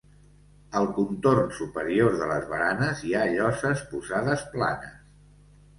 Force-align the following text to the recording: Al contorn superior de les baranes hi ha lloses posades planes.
Al 0.79 0.87
contorn 0.95 1.51
superior 1.59 2.17
de 2.23 2.31
les 2.33 2.49
baranes 2.55 3.07
hi 3.11 3.15
ha 3.21 3.29
lloses 3.37 3.87
posades 3.95 4.49
planes. 4.57 4.99